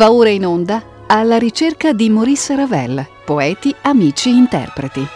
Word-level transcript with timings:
Va 0.00 0.10
ora 0.10 0.30
in 0.30 0.46
onda 0.46 0.82
alla 1.08 1.36
ricerca 1.36 1.92
di 1.92 2.08
Maurice 2.08 2.56
Ravel, 2.56 3.06
poeti, 3.22 3.74
amici, 3.82 4.30
interpreti. 4.30 5.06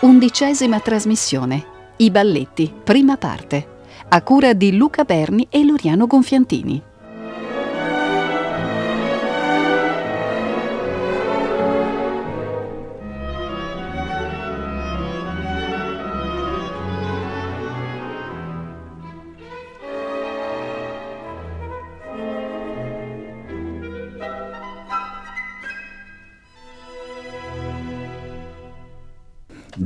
Undicesima 0.00 0.80
trasmissione. 0.80 1.64
I 1.96 2.10
balletti, 2.10 2.70
prima 2.84 3.16
parte. 3.16 3.66
A 4.06 4.20
cura 4.20 4.52
di 4.52 4.76
Luca 4.76 5.04
Berni 5.04 5.46
e 5.48 5.64
Loriano 5.64 6.06
Gonfiantini. 6.06 6.82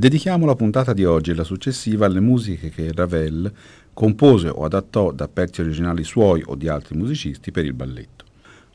Dedichiamo 0.03 0.45
la 0.45 0.55
puntata 0.55 0.91
di 0.91 1.05
oggi 1.05 1.31
e 1.31 1.33
la 1.33 1.45
successiva 1.45 2.07
alle 2.07 2.19
musiche 2.19 2.69
che 2.69 2.91
Ravel 2.91 3.49
compose 3.93 4.49
o 4.49 4.65
adattò 4.65 5.13
da 5.13 5.29
pezzi 5.29 5.61
originali 5.61 6.03
suoi 6.03 6.43
o 6.45 6.55
di 6.55 6.67
altri 6.67 6.97
musicisti 6.97 7.51
per 7.51 7.63
il 7.63 7.71
balletto. 7.71 8.25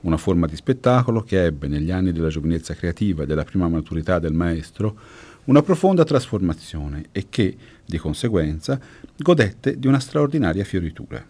Una 0.05 0.17
forma 0.17 0.47
di 0.47 0.57
spettacolo 0.57 1.21
che 1.21 1.45
ebbe 1.45 1.69
negli 1.69 1.91
anni 1.91 2.13
della 2.13 2.31
giovinezza 2.31 2.73
creativa 2.73 3.25
e 3.25 3.27
della 3.27 3.45
prima 3.45 3.69
maturità 3.69 4.19
del 4.19 4.33
maestro 4.33 4.99
una 5.45 5.61
profonda 5.61 6.03
trasformazione 6.03 7.09
e 7.13 7.27
che, 7.29 7.55
di 7.85 7.99
conseguenza, 7.99 8.81
godette 9.15 9.79
di 9.79 9.87
una 9.87 10.01
straordinaria 10.01 10.65
fioritura. 10.65 11.23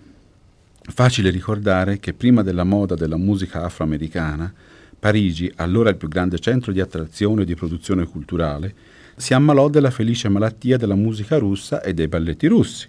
Facile 0.80 1.30
ricordare 1.30 1.98
che 1.98 2.14
prima 2.14 2.44
della 2.44 2.62
moda 2.62 2.94
della 2.94 3.16
musica 3.16 3.64
afroamericana, 3.64 4.54
Parigi, 4.96 5.50
allora 5.56 5.90
il 5.90 5.96
più 5.96 6.06
grande 6.06 6.38
centro 6.38 6.70
di 6.70 6.78
attrazione 6.78 7.42
e 7.42 7.44
di 7.44 7.56
produzione 7.56 8.06
culturale, 8.06 8.74
si 9.18 9.34
ammalò 9.34 9.68
della 9.68 9.90
felice 9.90 10.28
malattia 10.28 10.76
della 10.76 10.94
musica 10.94 11.38
russa 11.38 11.82
e 11.82 11.92
dei 11.92 12.06
balletti 12.06 12.46
russi. 12.46 12.88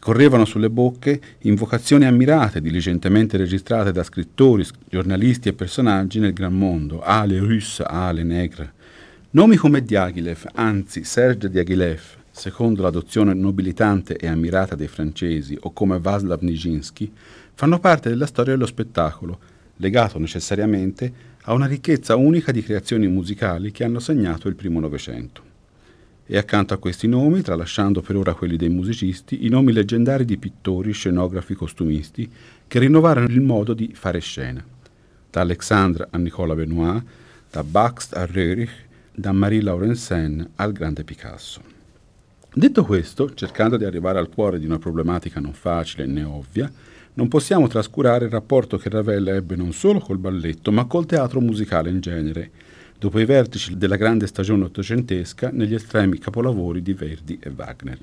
Correvano 0.00 0.46
sulle 0.46 0.70
bocche 0.70 1.20
invocazioni 1.40 2.06
ammirate, 2.06 2.62
diligentemente 2.62 3.36
registrate 3.36 3.92
da 3.92 4.02
scrittori, 4.02 4.64
giornalisti 4.88 5.50
e 5.50 5.52
personaggi 5.52 6.18
nel 6.18 6.32
gran 6.32 6.54
mondo, 6.54 7.02
Ale 7.02 7.38
Russe, 7.38 7.82
Ale 7.82 8.22
Negre. 8.22 8.72
Nomi 9.32 9.56
come 9.56 9.82
Diaghilev, 9.82 10.46
anzi 10.54 11.04
Serge 11.04 11.50
Diaghilev, 11.50 12.00
secondo 12.30 12.80
l'adozione 12.80 13.34
nobilitante 13.34 14.16
e 14.16 14.26
ammirata 14.26 14.74
dei 14.74 14.88
francesi, 14.88 15.58
o 15.60 15.72
come 15.74 16.00
Václav 16.00 16.40
Nijinsky, 16.40 17.12
fanno 17.52 17.78
parte 17.78 18.08
della 18.08 18.26
storia 18.26 18.54
dello 18.54 18.66
spettacolo, 18.66 19.38
legato 19.76 20.18
necessariamente 20.18 21.12
a 21.42 21.52
una 21.52 21.66
ricchezza 21.66 22.16
unica 22.16 22.50
di 22.50 22.62
creazioni 22.62 23.06
musicali 23.06 23.70
che 23.70 23.84
hanno 23.84 23.98
segnato 23.98 24.48
il 24.48 24.54
primo 24.54 24.80
Novecento 24.80 25.48
e 26.32 26.38
accanto 26.38 26.74
a 26.74 26.78
questi 26.78 27.08
nomi, 27.08 27.42
tralasciando 27.42 28.02
per 28.02 28.14
ora 28.14 28.34
quelli 28.34 28.56
dei 28.56 28.68
musicisti, 28.68 29.46
i 29.46 29.48
nomi 29.48 29.72
leggendari 29.72 30.24
di 30.24 30.36
pittori, 30.36 30.92
scenografi, 30.92 31.54
costumisti, 31.54 32.30
che 32.68 32.78
rinnovarono 32.78 33.26
il 33.26 33.40
modo 33.40 33.74
di 33.74 33.90
fare 33.94 34.20
scena, 34.20 34.64
da 35.28 35.40
Alexandre 35.40 36.06
a 36.08 36.18
Nicolas 36.18 36.56
Benoit, 36.56 37.02
da 37.50 37.64
Baxt 37.64 38.14
a 38.14 38.26
Röhrig, 38.26 38.68
da 39.12 39.32
Marie 39.32 39.60
Laurencin 39.60 40.50
al 40.54 40.70
grande 40.70 41.02
Picasso. 41.02 41.60
Detto 42.54 42.84
questo, 42.84 43.34
cercando 43.34 43.76
di 43.76 43.84
arrivare 43.84 44.20
al 44.20 44.28
cuore 44.28 44.60
di 44.60 44.66
una 44.66 44.78
problematica 44.78 45.40
non 45.40 45.52
facile 45.52 46.06
né 46.06 46.22
ovvia, 46.22 46.70
non 47.14 47.26
possiamo 47.26 47.66
trascurare 47.66 48.26
il 48.26 48.30
rapporto 48.30 48.76
che 48.76 48.88
Ravel 48.88 49.26
ebbe 49.26 49.56
non 49.56 49.72
solo 49.72 49.98
col 49.98 50.18
balletto, 50.18 50.70
ma 50.70 50.84
col 50.84 51.06
teatro 51.06 51.40
musicale 51.40 51.90
in 51.90 51.98
genere, 51.98 52.50
dopo 53.00 53.18
i 53.18 53.24
vertici 53.24 53.78
della 53.78 53.96
grande 53.96 54.26
stagione 54.26 54.64
ottocentesca 54.64 55.48
negli 55.50 55.72
estremi 55.72 56.18
capolavori 56.18 56.82
di 56.82 56.92
Verdi 56.92 57.38
e 57.42 57.48
Wagner. 57.48 57.98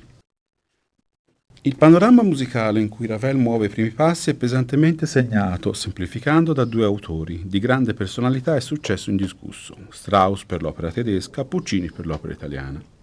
Il 1.62 1.76
panorama 1.76 2.22
musicale 2.22 2.80
in 2.80 2.88
cui 2.88 3.06
Ravel 3.06 3.36
muove 3.36 3.66
i 3.66 3.68
primi 3.68 3.90
passi 3.90 4.30
è 4.30 4.34
pesantemente 4.34 5.06
segnato, 5.06 5.72
semplificando, 5.72 6.52
da 6.52 6.64
due 6.64 6.84
autori 6.84 7.42
di 7.46 7.60
grande 7.60 7.94
personalità 7.94 8.56
e 8.56 8.60
successo 8.60 9.10
indiscusso, 9.10 9.76
Strauss 9.90 10.44
per 10.44 10.62
l'opera 10.62 10.90
tedesca, 10.90 11.44
Puccini 11.44 11.90
per 11.92 12.06
l'opera 12.06 12.32
italiana. 12.32 12.97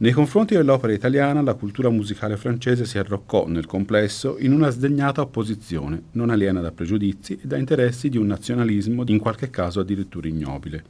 Nei 0.00 0.12
confronti 0.12 0.54
dell'opera 0.54 0.92
italiana 0.92 1.42
la 1.42 1.54
cultura 1.54 1.90
musicale 1.90 2.36
francese 2.36 2.84
si 2.84 2.98
arroccò 2.98 3.48
nel 3.48 3.66
complesso 3.66 4.36
in 4.38 4.52
una 4.52 4.70
sdegnata 4.70 5.22
opposizione, 5.22 6.02
non 6.12 6.30
aliena 6.30 6.60
da 6.60 6.70
pregiudizi 6.70 7.32
e 7.42 7.48
da 7.48 7.56
interessi 7.56 8.08
di 8.08 8.16
un 8.16 8.28
nazionalismo 8.28 9.02
in 9.08 9.18
qualche 9.18 9.50
caso 9.50 9.80
addirittura 9.80 10.28
ignobile, 10.28 10.84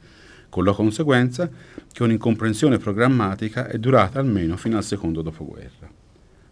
con 0.49 0.63
la 0.63 0.73
conseguenza 0.73 1.49
che 1.91 2.03
un'incomprensione 2.03 2.77
programmatica 2.77 3.67
è 3.67 3.79
durata 3.79 4.19
almeno 4.19 4.57
fino 4.57 4.77
al 4.77 4.83
secondo 4.83 5.23
dopoguerra. 5.23 5.89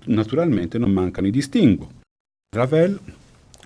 Naturalmente 0.05 0.79
non 0.79 0.91
mancano 0.91 1.27
i 1.27 1.31
distinguo. 1.31 1.91
Ravel 2.55 2.99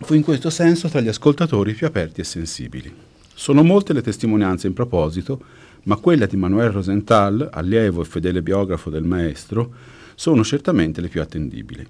fu 0.02 0.16
in 0.16 0.24
questo 0.24 0.50
senso 0.50 0.90
tra 0.90 1.00
gli 1.00 1.08
ascoltatori 1.08 1.74
più 1.74 1.88
aperti 1.88 2.20
e 2.20 2.26
sensibili. 2.26 2.94
Sono 3.34 3.64
molte 3.64 3.94
le 3.94 4.02
testimonianze 4.02 4.68
in 4.68 4.74
proposito, 4.74 5.42
ma 5.84 5.96
quella 5.96 6.26
di 6.26 6.38
Manuel 6.38 6.72
Rosenthal, 6.72 7.50
allievo 7.52 8.02
e 8.02 8.06
fedele 8.06 8.42
biografo 8.42 8.90
del 8.90 9.04
maestro, 9.04 9.74
sono 10.16 10.44
certamente 10.44 11.02
le 11.02 11.08
più 11.08 11.22
attendibili. 11.22 11.86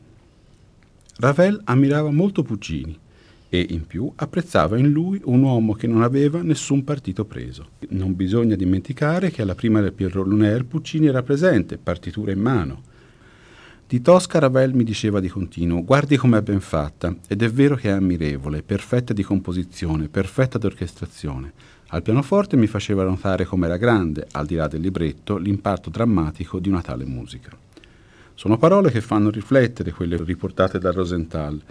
Ravel 1.17 1.59
ammirava 1.65 2.11
molto 2.11 2.43
Puccini 2.43 2.97
e, 3.49 3.65
in 3.69 3.85
più, 3.85 4.11
apprezzava 4.15 4.77
in 4.77 4.89
lui 4.89 5.19
un 5.25 5.43
uomo 5.43 5.73
che 5.73 5.85
non 5.85 6.01
aveva 6.01 6.41
nessun 6.41 6.85
partito 6.85 7.25
preso. 7.25 7.71
Non 7.89 8.15
bisogna 8.15 8.55
dimenticare 8.55 9.29
che 9.29 9.41
alla 9.41 9.55
prima 9.55 9.81
del 9.81 9.91
Pierrot 9.91 10.25
Lunaire 10.25 10.63
Puccini 10.63 11.07
era 11.07 11.21
presente, 11.21 11.77
partitura 11.77 12.31
in 12.31 12.39
mano. 12.39 12.83
Di 13.85 14.01
Tosca 14.01 14.39
Ravel 14.39 14.73
mi 14.73 14.85
diceva 14.85 15.19
di 15.19 15.27
continuo, 15.27 15.83
guardi 15.83 16.15
com'è 16.15 16.41
ben 16.41 16.61
fatta, 16.61 17.13
ed 17.27 17.41
è 17.41 17.49
vero 17.51 17.75
che 17.75 17.89
è 17.89 17.91
ammirevole, 17.91 18.63
perfetta 18.63 19.11
di 19.11 19.21
composizione, 19.21 20.07
perfetta 20.07 20.57
d'orchestrazione. 20.57 21.51
Al 21.93 22.03
pianoforte 22.03 22.55
mi 22.55 22.67
faceva 22.67 23.03
notare 23.03 23.43
com'era 23.43 23.75
grande, 23.75 24.25
al 24.31 24.45
di 24.45 24.55
là 24.55 24.69
del 24.69 24.79
libretto, 24.79 25.35
l'impatto 25.35 25.89
drammatico 25.89 26.57
di 26.59 26.69
una 26.69 26.81
tale 26.81 27.03
musica. 27.03 27.49
Sono 28.33 28.57
parole 28.57 28.91
che 28.91 29.01
fanno 29.01 29.29
riflettere 29.29 29.91
quelle 29.91 30.15
riportate 30.23 30.79
da 30.79 30.91
Rosenthal. 30.91 31.61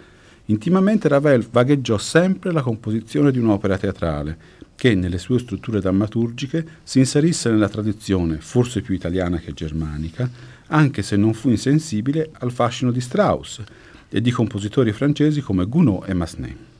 Intimamente 0.45 1.07
Ravel 1.07 1.47
vagheggiò 1.49 1.97
sempre 1.97 2.51
la 2.51 2.61
composizione 2.61 3.31
di 3.31 3.39
un'opera 3.39 3.79
teatrale, 3.79 4.37
che 4.75 4.93
nelle 4.93 5.17
sue 5.17 5.39
strutture 5.39 5.79
drammaturgiche 5.79 6.67
si 6.83 6.99
inserisse 6.99 7.49
nella 7.49 7.69
tradizione, 7.69 8.37
forse 8.37 8.81
più 8.81 8.93
italiana 8.93 9.37
che 9.37 9.53
germanica, 9.53 10.29
anche 10.67 11.01
se 11.01 11.15
non 11.15 11.33
fu 11.33 11.49
insensibile 11.49 12.29
al 12.33 12.51
fascino 12.51 12.91
di 12.91 13.01
Strauss 13.01 13.63
e 14.07 14.21
di 14.21 14.29
compositori 14.29 14.91
francesi 14.91 15.41
come 15.41 15.65
Gounod 15.65 16.07
e 16.07 16.13
Massenet. 16.13 16.70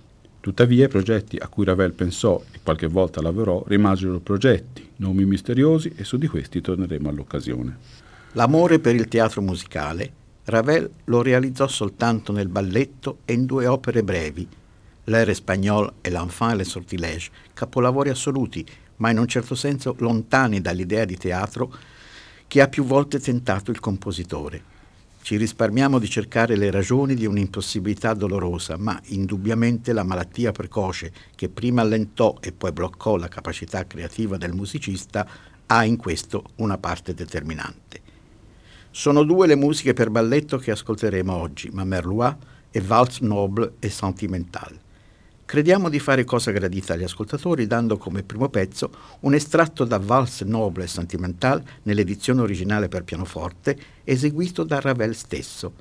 Tuttavia 0.42 0.86
i 0.86 0.90
progetti 0.90 1.38
a 1.38 1.48
cui 1.48 1.66
Ravel 1.66 1.94
pensò 1.94 2.42
e 2.52 2.60
qualche 2.64 2.88
volta 2.88 3.22
lavorò 3.22 3.64
rimasero 3.68 4.20
progetti, 4.20 4.90
nomi 4.96 5.24
misteriosi 5.24 5.94
e 5.96 6.04
su 6.04 6.18
di 6.18 6.28
questi 6.28 6.62
torneremo 6.62 7.10
all'occasione. 7.10 7.78
L'amore 8.32 8.80
per 8.80 8.96
il 8.96 9.08
teatro 9.08 9.44
musicale 9.44 10.12
Ravel 10.46 10.90
lo 11.06 11.22
realizzò 11.22 11.68
soltanto 11.68 12.32
nel 12.32 12.48
balletto 12.48 13.20
e 13.26 13.34
in 13.34 13.46
due 13.46 13.68
opere 13.68 14.04
brevi, 14.04 14.48
L'Air 15.04 15.30
Espagnol 15.30 15.94
e 16.02 16.10
L'Enfant 16.10 16.54
et 16.54 16.58
le 16.58 16.64
Sortilèges, 16.64 17.30
capolavori 17.54 18.10
assoluti, 18.10 18.66
ma 18.98 19.12
in 19.12 19.20
un 19.20 19.28
certo 19.28 19.54
senso 19.54 19.96
lontani 20.00 20.60
dall'idea 20.60 21.06
di 21.06 21.18
teatro 21.18 21.72
che 22.48 22.62
ha 22.62 22.68
più 22.68 22.84
volte 22.84 23.20
tentato 23.20 23.70
il 23.70 23.80
compositore. 23.80 24.64
Ci 25.24 25.38
risparmiamo 25.38 26.00
di 26.00 26.10
cercare 26.10 26.56
le 26.56 26.72
ragioni 26.72 27.14
di 27.14 27.28
un'impossibilità 27.28 28.16
dolorosa, 28.16 28.76
ma 28.76 29.00
indubbiamente 29.10 29.94
la 29.94 30.04
malattia 30.04 30.52
precoce 30.52 31.14
che 31.36 31.48
prima 31.48 31.82
allentò 31.82 32.38
e 32.42 32.52
poi 32.52 32.72
bloccò 32.72 33.18
la 33.18 33.28
capacità 33.28 33.86
creativa 33.86 34.38
del 34.38 34.54
musicista 34.54 35.28
ha 35.68 35.86
in 35.86 35.98
questo 35.98 36.44
una 36.56 36.80
parte 36.80 37.14
determinante. 37.14 38.02
Sono 38.90 39.24
due 39.24 39.46
le 39.46 39.56
musiche 39.56 39.94
per 39.94 40.10
balletto 40.10 40.58
che 40.58 40.72
ascolteremo 40.72 41.32
oggi, 41.32 41.70
Ma 41.72 41.84
Merlois 41.84 42.36
e 42.72 42.82
Valse 42.82 43.24
Noble 43.24 43.74
e 43.80 43.90
Sentimental. 43.90 44.81
Crediamo 45.52 45.90
di 45.90 46.00
fare 46.00 46.24
cosa 46.24 46.52
gradita 46.52 46.94
agli 46.94 47.04
ascoltatori 47.04 47.68
dando 47.68 47.98
come 47.98 48.24
primo 48.24 48.48
pezzo 48.48 48.90
un 49.20 49.34
estratto 49.34 49.84
da 49.84 49.98
Valse 49.98 50.46
Noble 50.46 50.88
Sentimental 50.88 51.62
nell'edizione 51.84 52.40
originale 52.40 52.88
per 52.88 53.04
pianoforte 53.04 53.78
eseguito 54.06 54.64
da 54.64 54.80
Ravel 54.80 55.14
stesso. 55.14 55.74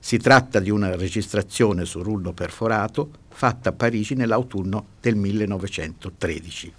Si 0.00 0.18
tratta 0.18 0.58
di 0.58 0.70
una 0.70 0.96
registrazione 0.96 1.84
su 1.84 2.02
rullo 2.02 2.32
perforato 2.32 3.08
fatta 3.28 3.68
a 3.68 3.72
Parigi 3.72 4.16
nell'autunno 4.16 4.84
del 5.00 5.14
1913. 5.14 6.72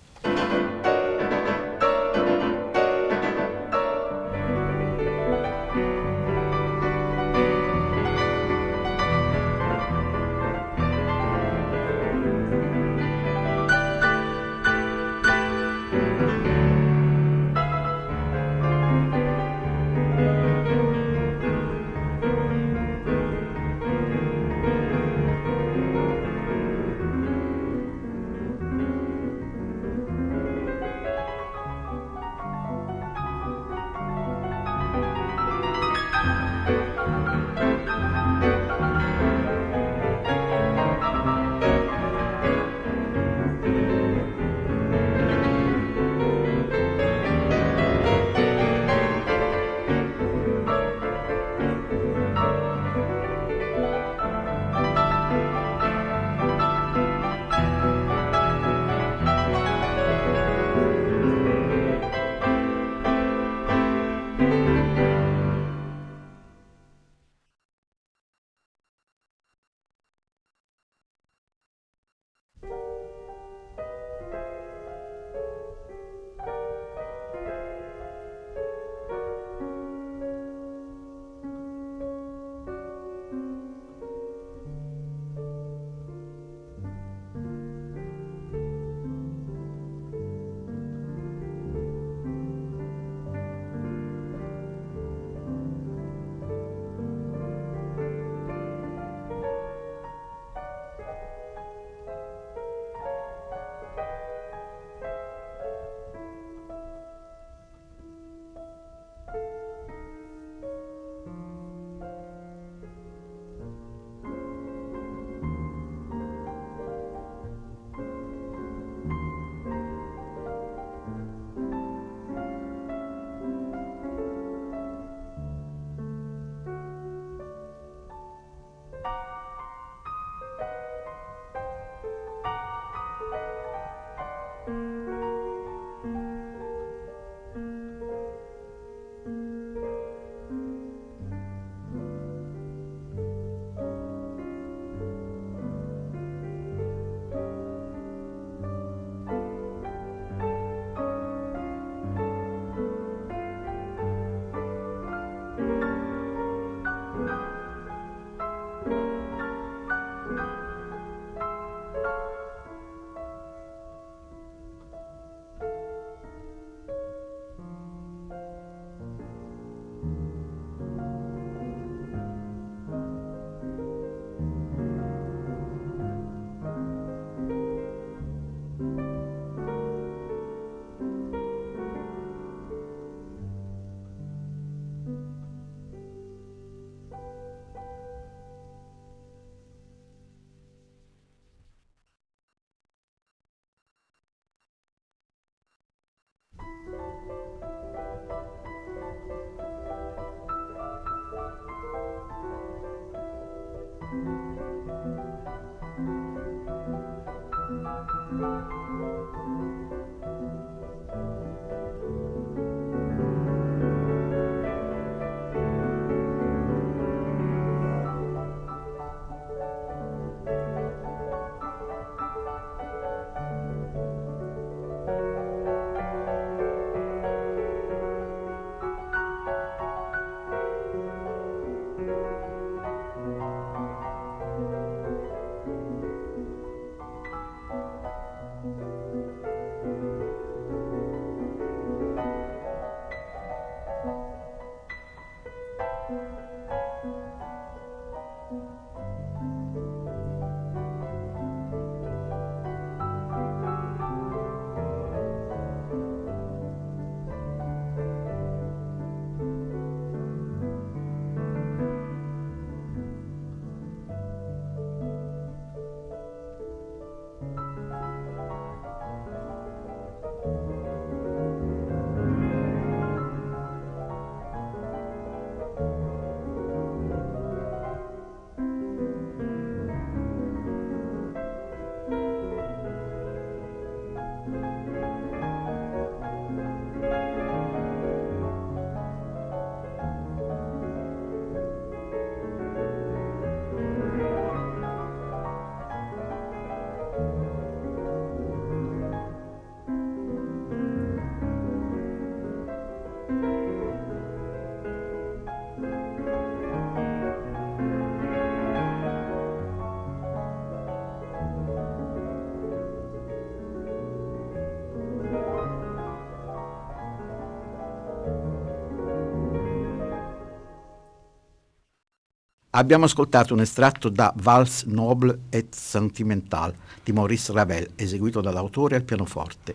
Abbiamo 322.78 323.06
ascoltato 323.06 323.54
un 323.54 323.62
estratto 323.62 324.10
da 324.10 324.34
Vals 324.36 324.84
Noble 324.84 325.44
et 325.50 325.74
Sentimental 325.74 326.76
di 327.06 327.14
Maurice 327.14 327.54
Ravel, 327.54 327.92
eseguito 327.96 328.42
dall'autore 328.42 328.98
al 328.98 329.06
pianoforte. 329.06 329.74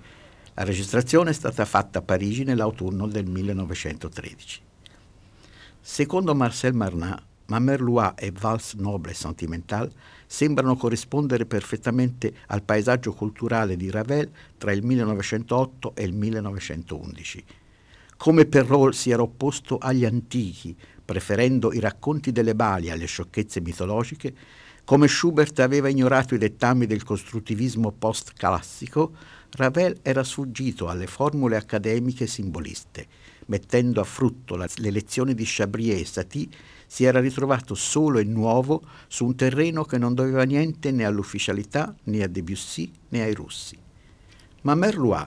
La 0.53 0.65
registrazione 0.65 1.31
è 1.31 1.33
stata 1.33 1.65
fatta 1.65 2.01
a 2.01 2.03
Parigi 2.03 2.45
nell'autunno 2.45 3.07
del 3.07 3.25
1913. 3.25 4.61
Secondo 5.81 6.35
Marcel 6.35 6.75
Marnat, 6.75 7.23
Mamerlois 7.47 8.13
e 8.17 8.33
Vals 8.39 8.75
Noble 8.75 9.13
et 9.13 9.17
Sentimental 9.17 9.91
sembrano 10.27 10.77
corrispondere 10.77 11.47
perfettamente 11.47 12.35
al 12.49 12.63
paesaggio 12.63 13.15
culturale 13.15 13.77
di 13.77 13.91
Ravel 13.91 14.31
tra 14.59 14.73
il 14.73 14.85
1908 14.85 15.93
e 15.95 16.05
il 16.05 16.13
1911. 16.13 17.45
Come 18.19 18.45
Perrault 18.45 18.93
si 18.93 19.11
era 19.11 19.23
opposto 19.23 19.79
agli 19.79 20.05
antichi, 20.05 20.77
preferendo 21.11 21.73
i 21.73 21.81
racconti 21.81 22.31
delle 22.31 22.55
bali 22.55 22.89
alle 22.89 23.07
sciocchezze 23.07 23.61
mitologiche, 23.61 24.33
come 24.85 25.09
Schubert 25.09 25.59
aveva 25.59 25.89
ignorato 25.89 26.37
i 26.37 26.39
dettami 26.39 26.87
del 26.87 27.03
costruttivismo 27.03 27.91
post-classico, 27.91 29.11
Ravel 29.51 29.99
era 30.03 30.23
sfuggito 30.23 30.87
alle 30.89 31.09
formule 31.09 31.57
accademiche 31.57 32.29
simboliste. 32.29 33.09
Mettendo 33.47 34.01
a 34.01 34.05
frutto 34.05 34.55
la, 34.55 34.69
le 34.77 34.91
lezioni 34.93 35.35
di 35.35 35.43
Chabrier 35.45 35.99
e 35.99 36.05
Satie, 36.05 36.47
si 36.87 37.03
era 37.03 37.19
ritrovato 37.19 37.75
solo 37.75 38.21
e 38.21 38.25
nuovo 38.25 38.81
su 39.09 39.25
un 39.25 39.35
terreno 39.35 39.83
che 39.83 39.99
non 39.99 40.15
doveva 40.15 40.45
niente 40.45 40.93
né 40.93 41.05
all'ufficialità, 41.05 41.93
né 42.05 42.23
a 42.23 42.29
Debussy, 42.29 42.89
né 43.09 43.23
ai 43.23 43.35
russi. 43.35 43.77
Ma 44.61 44.77
Merlois, 44.77 45.27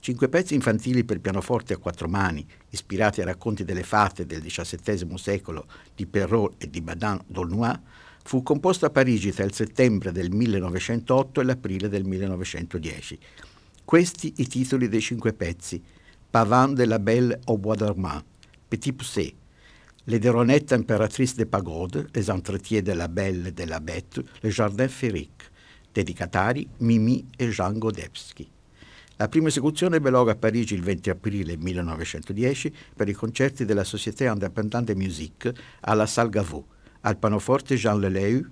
Cinque 0.00 0.30
pezzi 0.30 0.54
infantili 0.54 1.04
per 1.04 1.20
pianoforte 1.20 1.74
a 1.74 1.76
quattro 1.76 2.08
mani, 2.08 2.46
ispirati 2.70 3.20
ai 3.20 3.26
racconti 3.26 3.64
delle 3.64 3.82
fate 3.82 4.24
del 4.24 4.42
XVII 4.42 5.18
secolo 5.18 5.66
di 5.94 6.06
Perrault 6.06 6.54
e 6.56 6.70
di 6.70 6.80
Badin 6.80 7.20
d'Aulnois, 7.26 7.78
fu 8.24 8.42
composto 8.42 8.86
a 8.86 8.90
Parigi 8.90 9.30
tra 9.30 9.44
il 9.44 9.52
settembre 9.52 10.10
del 10.10 10.30
1908 10.30 11.40
e 11.42 11.44
l'aprile 11.44 11.88
del 11.90 12.04
1910. 12.04 13.18
Questi 13.84 14.32
i 14.36 14.46
titoli 14.46 14.88
dei 14.88 15.02
cinque 15.02 15.34
pezzi: 15.34 15.82
Pavin 16.30 16.72
de 16.72 16.86
la 16.86 16.98
Belle 16.98 17.38
au 17.44 17.58
Bois 17.58 17.76
dormant, 17.76 18.22
Petit 18.68 18.94
Poussé, 18.94 19.34
Les 20.04 20.18
Deronettes 20.18 20.72
impératrices 20.72 21.36
de 21.36 21.44
Pagode, 21.44 22.08
Les 22.14 22.30
Entretiers 22.30 22.82
de 22.82 22.92
la 22.92 23.08
Belle 23.08 23.48
et 23.48 23.52
de 23.52 23.64
la 23.64 23.80
Bête, 23.80 24.22
Le 24.40 24.48
Jardin 24.48 24.88
Féerique, 24.88 25.50
dedicatari 25.92 26.66
Mimi 26.78 27.26
e 27.36 27.50
Jean 27.50 27.78
Godebski. 27.78 28.48
La 29.20 29.28
prima 29.28 29.48
esecuzione 29.48 29.96
ebbe 29.96 30.08
luogo 30.08 30.30
a 30.30 30.34
Parigi 30.34 30.72
il 30.72 30.80
20 30.80 31.10
aprile 31.10 31.58
1910 31.58 32.74
per 32.96 33.06
i 33.06 33.12
concerti 33.12 33.66
della 33.66 33.84
Société 33.84 34.24
Indépendante 34.24 34.94
de 34.94 34.98
Musique 34.98 35.54
alla 35.80 36.06
Salle 36.06 36.30
Gaveau, 36.30 36.66
al 37.02 37.18
panoforte 37.18 37.76
Jean 37.76 38.00
Leleu, 38.00 38.42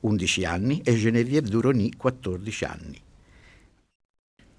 11 0.00 0.44
anni, 0.44 0.82
e 0.84 0.96
Geneviève 0.96 1.48
Duroni, 1.48 1.94
14 1.96 2.64
anni. 2.66 3.02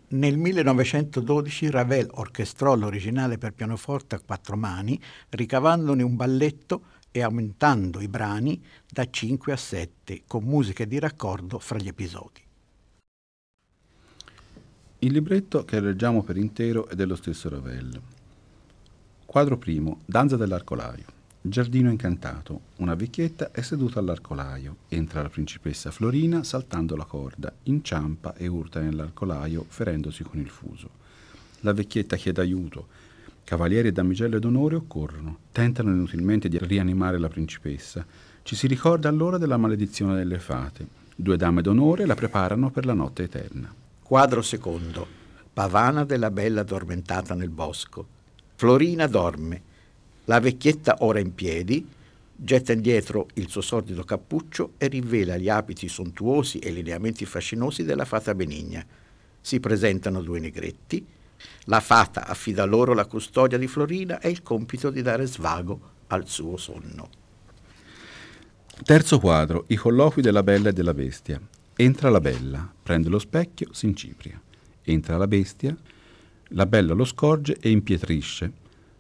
Nel 0.08 0.38
1912 0.40 1.70
Ravel 1.70 2.08
orchestrò 2.14 2.76
l'originale 2.76 3.38
per 3.38 3.54
pianoforte 3.54 4.16
a 4.16 4.22
quattro 4.26 4.58
mani, 4.58 5.00
ricavandone 5.30 6.02
un 6.02 6.16
balletto 6.16 6.82
e 7.12 7.22
aumentando 7.22 8.02
i 8.02 8.08
brani 8.08 8.60
da 8.90 9.08
5 9.08 9.54
a 9.54 9.58
7, 9.58 10.24
con 10.26 10.46
musiche 10.46 10.88
di 10.88 10.98
raccordo 10.98 11.60
fra 11.60 11.78
gli 11.78 11.90
episodi. 11.90 12.48
Il 15.02 15.14
libretto 15.14 15.64
che 15.64 15.80
leggiamo 15.80 16.24
per 16.24 16.36
intero 16.36 16.90
è 16.90 16.94
dello 16.94 17.16
stesso 17.16 17.48
Ravel. 17.48 17.98
Quadro 19.26 19.58
primo, 19.58 20.02
Danza 20.06 20.36
dell'arcolaio. 20.36 21.06
Giardino 21.40 21.90
incantato. 21.90 22.60
Una 22.80 22.96
vecchietta 22.96 23.52
è 23.52 23.62
seduta 23.62 24.00
all'arcolaio. 24.00 24.76
Entra 24.90 25.22
la 25.22 25.30
principessa 25.30 25.90
Florina 25.90 26.44
saltando 26.44 26.98
la 26.98 27.06
corda, 27.06 27.50
inciampa 27.64 28.36
e 28.36 28.48
urta 28.48 28.82
nell'arcolaio, 28.82 29.64
ferendosi 29.70 30.24
con 30.24 30.38
il 30.38 30.50
fuso. 30.50 30.90
La 31.62 31.72
vecchietta 31.72 32.18
chiede 32.18 32.42
aiuto. 32.42 32.88
Cavalieri 33.46 33.88
e 33.88 33.94
damigelle 33.94 34.40
d'onore 34.40 34.76
occorrono. 34.76 35.38
Tentano 35.54 35.92
inutilmente 35.92 36.50
di 36.50 36.58
rianimare 36.60 37.20
la 37.20 37.30
principessa. 37.30 38.06
Ci 38.44 38.54
si 38.54 38.68
ricorda 38.68 39.08
allora 39.08 39.38
della 39.38 39.56
maledizione 39.56 40.18
delle 40.18 40.40
fate. 40.40 40.86
Due 41.16 41.38
dame 41.38 41.62
d'onore 41.62 42.06
la 42.06 42.16
preparano 42.16 42.70
per 42.70 42.86
la 42.86 42.94
notte 42.94 43.24
eterna. 43.24 43.79
Quadro 44.10 44.42
secondo. 44.42 45.06
Pavana 45.54 46.04
della 46.04 46.32
bella 46.32 46.62
addormentata 46.62 47.36
nel 47.36 47.52
bosco. 47.52 48.08
Florina 48.56 49.06
dorme. 49.06 49.62
La 50.26 50.40
vecchietta 50.40 50.96
ora 51.02 51.20
in 51.20 51.36
piedi, 51.36 51.88
getta 52.36 52.74
indietro 52.74 53.28
il 53.36 53.50
suo 53.50 53.62
sordido 53.62 54.04
cappuccio 54.04 54.72
e 54.80 54.88
rivela 54.88 55.38
gli 55.38 55.48
abiti 55.48 55.88
sontuosi 55.88 56.58
e 56.58 56.70
i 56.70 56.74
lineamenti 56.74 57.24
fascinosi 57.24 57.84
della 57.84 58.04
fata 58.04 58.34
benigna. 58.34 58.84
Si 59.40 59.60
presentano 59.60 60.24
due 60.24 60.40
negretti. 60.40 61.06
La 61.66 61.80
fata 61.80 62.26
affida 62.26 62.66
loro 62.66 62.96
la 62.96 63.06
custodia 63.06 63.60
di 63.60 63.68
Florina 63.68 64.20
e 64.22 64.30
il 64.30 64.42
compito 64.42 64.90
di 64.90 65.04
dare 65.04 65.28
svago 65.28 65.80
al 66.08 66.28
suo 66.28 66.58
sonno. 66.58 67.10
Terzo 68.84 69.20
quadro, 69.20 69.66
i 69.68 69.76
colloqui 69.76 70.24
della 70.24 70.42
bella 70.42 70.70
e 70.70 70.74
della 70.74 70.96
bestia. 70.96 71.40
Entra 71.82 72.10
la 72.10 72.20
bella, 72.20 72.70
prende 72.84 73.08
lo 73.08 73.20
specchio, 73.20 73.70
si 73.72 73.86
incipria. 73.86 74.38
Entra 74.84 75.16
la 75.16 75.28
bestia, 75.28 75.74
la 76.50 76.66
bella 76.66 76.94
lo 76.94 77.06
scorge 77.06 77.56
e 77.58 77.70
impietrisce. 77.70 78.52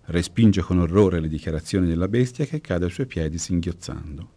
Respinge 0.05 0.61
con 0.61 0.79
orrore 0.79 1.19
le 1.19 1.27
dichiarazioni 1.27 1.87
della 1.87 2.07
bestia 2.07 2.45
che 2.45 2.61
cade 2.61 2.85
ai 2.85 2.91
suoi 2.91 3.05
piedi 3.05 3.37
singhiozzando. 3.37 4.29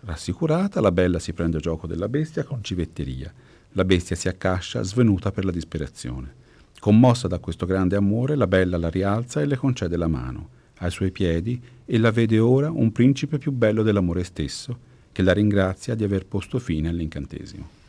Rassicurata, 0.00 0.80
la 0.80 0.92
bella 0.92 1.18
si 1.18 1.34
prende 1.34 1.58
gioco 1.58 1.86
della 1.86 2.08
bestia 2.08 2.42
con 2.42 2.64
civetteria. 2.64 3.30
La 3.72 3.84
bestia 3.84 4.16
si 4.16 4.28
accascia, 4.28 4.80
svenuta 4.82 5.30
per 5.30 5.44
la 5.44 5.52
disperazione. 5.52 6.32
Commossa 6.78 7.28
da 7.28 7.38
questo 7.38 7.66
grande 7.66 7.96
amore, 7.96 8.34
la 8.34 8.46
bella 8.46 8.78
la 8.78 8.88
rialza 8.88 9.42
e 9.42 9.44
le 9.44 9.58
concede 9.58 9.98
la 9.98 10.08
mano. 10.08 10.48
Ai 10.78 10.90
suoi 10.90 11.10
piedi 11.10 11.60
ella 11.84 12.10
vede 12.10 12.38
ora 12.38 12.70
un 12.70 12.92
principe 12.92 13.36
più 13.36 13.52
bello 13.52 13.82
dell'amore 13.82 14.24
stesso, 14.24 14.78
che 15.12 15.20
la 15.20 15.34
ringrazia 15.34 15.94
di 15.94 16.04
aver 16.04 16.24
posto 16.24 16.58
fine 16.58 16.88
all'incantesimo. 16.88 17.79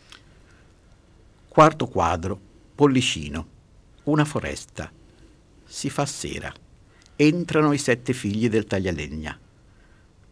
Quarto 1.54 1.86
quadro, 1.88 2.40
Pollicino. 2.76 3.46
Una 4.04 4.24
foresta. 4.24 4.90
Si 5.66 5.90
fa 5.90 6.06
sera. 6.06 6.50
Entrano 7.18 7.74
i 7.74 7.78
sette 7.78 8.14
figli 8.14 8.48
del 8.48 8.64
taglialegna. 8.64 9.38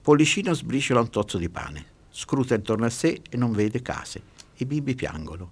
Pollicino 0.01 0.53
sbriciola 0.53 1.01
un 1.01 1.09
tozzo 1.09 1.37
di 1.37 1.49
pane, 1.49 1.85
scruta 2.09 2.55
intorno 2.55 2.85
a 2.85 2.89
sé 2.89 3.21
e 3.29 3.35
non 3.35 3.51
vede 3.51 3.81
case. 3.81 4.21
I 4.59 4.65
bimbi 4.65 4.95
piangono. 4.95 5.51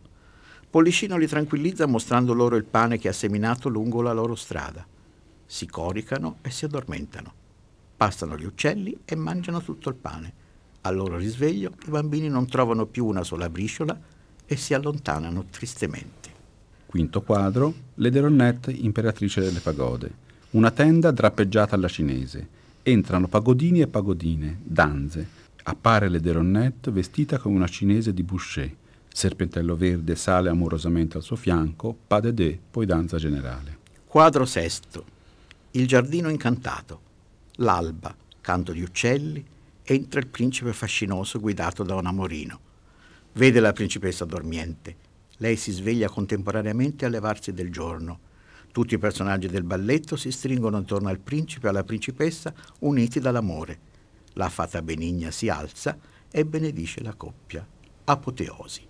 Pollicino 0.69 1.17
li 1.17 1.27
tranquillizza 1.27 1.85
mostrando 1.85 2.31
loro 2.33 2.55
il 2.55 2.63
pane 2.63 2.97
che 2.97 3.09
ha 3.09 3.13
seminato 3.13 3.67
lungo 3.67 4.01
la 4.01 4.13
loro 4.13 4.35
strada. 4.35 4.87
Si 5.45 5.67
coricano 5.67 6.37
e 6.43 6.49
si 6.49 6.63
addormentano. 6.63 7.33
Passano 7.97 8.37
gli 8.37 8.45
uccelli 8.45 8.97
e 9.03 9.15
mangiano 9.17 9.61
tutto 9.61 9.89
il 9.89 9.95
pane. 9.95 10.33
Al 10.83 10.95
loro 10.95 11.17
risveglio 11.17 11.73
i 11.87 11.89
bambini 11.89 12.29
non 12.29 12.47
trovano 12.47 12.85
più 12.85 13.05
una 13.05 13.25
sola 13.25 13.49
briciola 13.49 14.15
e 14.47 14.55
si 14.55 14.73
allontanano 14.73 15.45
tristemente. 15.51 16.29
Quinto 16.87 17.21
quadro, 17.21 17.73
le 17.95 18.09
Deronette, 18.09 18.71
imperatrice 18.71 19.41
delle 19.41 19.59
pagode. 19.59 20.25
Una 20.51 20.71
tenda 20.71 21.11
drappeggiata 21.11 21.75
alla 21.75 21.89
cinese. 21.89 22.47
Entrano 22.81 23.27
pagodini 23.27 23.81
e 23.81 23.87
pagodine, 23.87 24.59
danze. 24.63 25.27
Appare 25.63 26.07
le 26.07 26.21
Deronette 26.21 26.89
vestita 26.89 27.37
come 27.37 27.57
una 27.57 27.67
cinese 27.67 28.13
di 28.13 28.23
Boucher. 28.23 28.73
Serpentello 29.09 29.75
verde 29.75 30.15
sale 30.15 30.47
amorosamente 30.47 31.17
al 31.17 31.23
suo 31.23 31.35
fianco, 31.35 31.93
pas 32.07 32.21
de 32.21 32.33
deux, 32.33 32.57
poi 32.71 32.85
danza 32.85 33.17
generale. 33.17 33.77
Quadro 34.05 34.45
sesto. 34.45 35.03
Il 35.71 35.85
giardino 35.87 36.29
incantato. 36.29 37.01
L'alba, 37.55 38.15
canto 38.39 38.71
di 38.71 38.81
uccelli, 38.81 39.43
entra 39.83 40.19
il 40.19 40.27
principe 40.27 40.71
fascinoso 40.71 41.39
guidato 41.39 41.83
da 41.83 41.95
un 41.95 42.05
amorino. 42.05 42.59
Vede 43.37 43.59
la 43.59 43.71
principessa 43.71 44.25
dormiente. 44.25 44.95
Lei 45.37 45.57
si 45.57 45.71
sveglia 45.71 46.09
contemporaneamente 46.09 47.05
a 47.05 47.07
levarsi 47.07 47.53
del 47.53 47.71
giorno. 47.71 48.19
Tutti 48.71 48.95
i 48.95 48.97
personaggi 48.97 49.45
del 49.45 49.61
balletto 49.61 50.15
si 50.15 50.31
stringono 50.31 50.79
intorno 50.79 51.09
al 51.09 51.19
principe 51.19 51.67
e 51.67 51.69
alla 51.69 51.83
principessa 51.83 52.51
uniti 52.79 53.19
dall'amore. 53.19 53.77
La 54.33 54.49
fata 54.49 54.81
benigna 54.81 55.29
si 55.29 55.49
alza 55.49 55.99
e 56.31 56.45
benedice 56.45 57.03
la 57.03 57.13
coppia. 57.13 57.63
Apoteosi. 58.05 58.87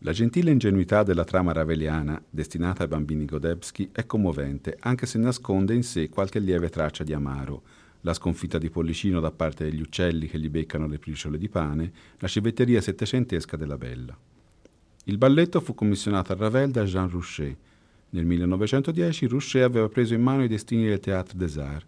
La 0.00 0.12
gentile 0.12 0.50
ingenuità 0.50 1.02
della 1.02 1.24
trama 1.24 1.52
raveliana, 1.52 2.22
destinata 2.28 2.82
ai 2.82 2.88
bambini 2.88 3.24
Godebski, 3.24 3.88
è 3.90 4.04
commovente, 4.04 4.76
anche 4.80 5.06
se 5.06 5.16
nasconde 5.16 5.72
in 5.72 5.82
sé 5.82 6.10
qualche 6.10 6.40
lieve 6.40 6.68
traccia 6.68 7.04
di 7.04 7.14
amaro, 7.14 7.62
la 8.04 8.12
sconfitta 8.12 8.58
di 8.58 8.68
Pollicino 8.68 9.18
da 9.18 9.30
parte 9.30 9.64
degli 9.64 9.80
uccelli 9.80 10.28
che 10.28 10.38
gli 10.38 10.50
beccano 10.50 10.86
le 10.86 10.98
briciole 10.98 11.38
di 11.38 11.48
pane, 11.48 11.92
la 12.18 12.28
civetteria 12.28 12.80
settecentesca 12.80 13.56
della 13.56 13.78
Bella. 13.78 14.16
Il 15.04 15.16
balletto 15.16 15.60
fu 15.60 15.74
commissionato 15.74 16.32
a 16.32 16.36
Ravel 16.36 16.70
da 16.70 16.84
Jean 16.84 17.08
Rouchet. 17.08 17.56
Nel 18.10 18.26
1910 18.26 19.26
Rouchet 19.26 19.62
aveva 19.62 19.88
preso 19.88 20.12
in 20.12 20.22
mano 20.22 20.44
i 20.44 20.48
destini 20.48 20.86
del 20.86 21.00
Théâtre 21.00 21.36
des 21.36 21.56
Arts. 21.56 21.86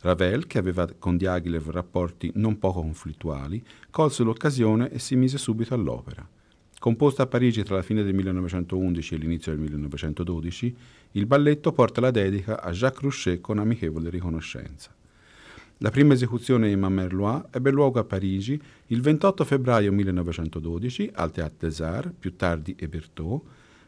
Ravel, 0.00 0.46
che 0.46 0.58
aveva 0.58 0.86
con 0.98 1.16
Diaghilev 1.16 1.70
rapporti 1.70 2.30
non 2.34 2.58
poco 2.58 2.82
conflittuali, 2.82 3.64
colse 3.90 4.22
l'occasione 4.22 4.90
e 4.90 4.98
si 4.98 5.16
mise 5.16 5.38
subito 5.38 5.72
all'opera. 5.72 6.28
Composta 6.78 7.22
a 7.22 7.26
Parigi 7.26 7.62
tra 7.62 7.76
la 7.76 7.82
fine 7.82 8.02
del 8.02 8.12
1911 8.12 9.14
e 9.14 9.16
l'inizio 9.16 9.52
del 9.52 9.62
1912, 9.62 10.76
il 11.12 11.24
balletto 11.24 11.72
porta 11.72 12.02
la 12.02 12.10
dedica 12.10 12.60
a 12.60 12.70
Jacques 12.70 13.00
Rouchet 13.00 13.40
con 13.40 13.58
amichevole 13.58 14.10
riconoscenza. 14.10 14.93
La 15.78 15.90
prima 15.90 16.14
esecuzione 16.14 16.70
in 16.70 16.78
Mamerlois 16.78 17.44
ebbe 17.50 17.70
luogo 17.70 17.98
a 17.98 18.04
Parigi 18.04 18.60
il 18.86 19.00
28 19.00 19.44
febbraio 19.44 19.92
1912 19.92 21.10
al 21.14 21.32
Théâtre 21.32 21.68
des 21.68 21.80
Arts, 21.80 22.12
più 22.18 22.36
tardi 22.36 22.76
Hébertot, 22.78 23.42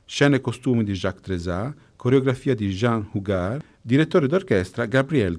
scene 0.04 0.36
e 0.36 0.40
costumi 0.40 0.84
di 0.84 0.92
Jacques 0.92 1.22
Trésat, 1.22 1.74
coreografia 1.96 2.54
di 2.54 2.68
Jean 2.70 3.08
Hugard, 3.12 3.62
direttore 3.80 4.26
d'orchestra 4.26 4.86
Gabriel 4.86 5.36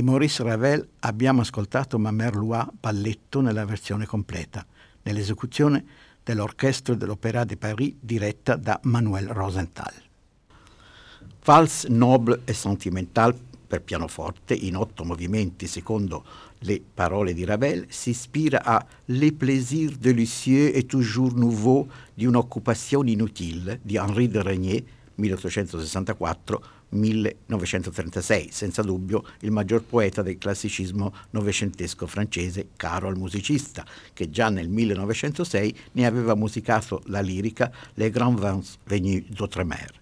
Di 0.00 0.06
Maurice 0.06 0.42
Ravel 0.42 0.88
abbiamo 1.00 1.42
ascoltato 1.42 1.98
Mamerlois 1.98 2.68
Balletto 2.80 3.42
nella 3.42 3.66
versione 3.66 4.06
completa, 4.06 4.64
nell'esecuzione 5.02 5.84
dell'Orchestra 6.24 6.94
dell'Opéra 6.94 7.44
de 7.44 7.58
Paris 7.58 7.96
diretta 8.00 8.56
da 8.56 8.80
Manuel 8.84 9.28
Rosenthal. 9.28 9.92
False, 11.40 11.86
noble 11.90 12.40
e 12.46 12.54
sentimental 12.54 13.38
per 13.66 13.82
pianoforte 13.82 14.54
in 14.54 14.76
otto 14.76 15.04
movimenti 15.04 15.66
secondo 15.66 16.24
le 16.60 16.80
parole 16.94 17.34
di 17.34 17.44
Ravel 17.44 17.84
si 17.90 18.08
ispira 18.08 18.62
a 18.64 18.82
Les 19.04 19.32
plaisirs 19.32 19.98
de 19.98 20.12
Lucieux 20.12 20.74
et 20.74 20.86
toujours 20.86 21.34
nouveau 21.34 21.86
di 22.14 22.24
un'occupazione 22.24 23.10
inutile 23.10 23.80
di 23.82 23.98
Henri 23.98 24.28
de 24.28 24.40
Regnier 24.40 24.82
1864 25.16 26.79
1864-1936, 26.92 28.48
senza 28.50 28.82
dubbio 28.82 29.24
il 29.40 29.50
maggior 29.50 29.82
poeta 29.82 30.22
del 30.22 30.38
classicismo 30.38 31.14
novecentesco 31.30 32.06
francese, 32.06 32.68
caro 32.76 33.08
al 33.08 33.16
musicista, 33.16 33.84
che 34.12 34.30
già 34.30 34.48
nel 34.48 34.68
1906 34.68 35.76
ne 35.92 36.06
aveva 36.06 36.34
musicato 36.34 37.02
la 37.06 37.20
lirica 37.20 37.72
Les 37.94 38.10
Grands 38.10 38.40
Vents 38.40 38.78
Venus 38.84 39.22
d'Outremer. 39.28 39.98